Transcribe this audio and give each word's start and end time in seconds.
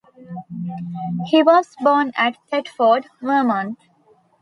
He 1.27 1.43
was 1.43 1.75
born 1.79 2.11
at 2.17 2.35
Thetford, 2.49 3.05
Vermont. 3.21 3.77